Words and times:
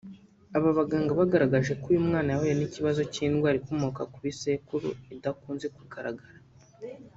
Aba 0.57 0.69
baganga 0.77 1.11
bagaragaje 1.19 1.73
ko 1.81 1.85
uyu 1.91 2.05
mwana 2.07 2.29
yahuye 2.33 2.55
n’ikibazo 2.55 3.01
cy’indwara 3.13 3.55
ikomoka 3.61 4.01
ku 4.11 4.17
bisekuru 4.25 4.87
idakunze 5.15 5.65
kugaragara 5.75 6.39